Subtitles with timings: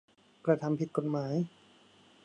[0.45, 1.35] กระทำผิดกฎหมาย